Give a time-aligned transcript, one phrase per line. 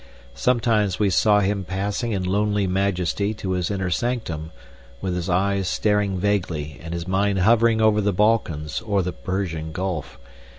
[0.33, 4.49] Sometimes we saw him passing in lonely majesty to his inner sanctum,
[4.99, 9.71] with his eyes staring vaguely and his mind hovering over the Balkans or the Persian
[9.71, 10.17] Gulf.